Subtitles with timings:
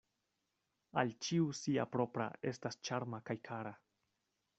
[1.01, 3.75] Al ĉiu sia propra estas ĉarma kaj kara.